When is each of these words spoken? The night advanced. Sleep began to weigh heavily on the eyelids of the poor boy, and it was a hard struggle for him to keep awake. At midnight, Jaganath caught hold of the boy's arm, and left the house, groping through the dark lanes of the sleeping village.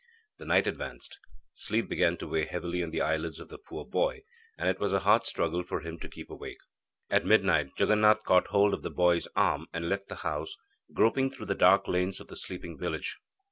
The 0.39 0.45
night 0.47 0.65
advanced. 0.65 1.19
Sleep 1.53 1.87
began 1.87 2.17
to 2.17 2.27
weigh 2.27 2.45
heavily 2.45 2.81
on 2.81 2.89
the 2.89 3.01
eyelids 3.03 3.39
of 3.39 3.49
the 3.49 3.59
poor 3.59 3.85
boy, 3.85 4.23
and 4.57 4.67
it 4.67 4.79
was 4.79 4.91
a 4.93 5.01
hard 5.01 5.27
struggle 5.27 5.61
for 5.61 5.81
him 5.81 5.99
to 5.99 6.09
keep 6.09 6.31
awake. 6.31 6.57
At 7.11 7.23
midnight, 7.23 7.75
Jaganath 7.75 8.23
caught 8.23 8.47
hold 8.47 8.73
of 8.73 8.81
the 8.81 8.89
boy's 8.89 9.27
arm, 9.35 9.67
and 9.71 9.89
left 9.89 10.07
the 10.07 10.15
house, 10.25 10.55
groping 10.91 11.29
through 11.29 11.45
the 11.45 11.53
dark 11.53 11.87
lanes 11.87 12.19
of 12.19 12.29
the 12.29 12.35
sleeping 12.35 12.79
village. 12.79 13.19